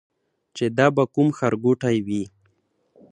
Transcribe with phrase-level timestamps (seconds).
[0.55, 2.23] چې دا به کوم ښار ګوټی وي.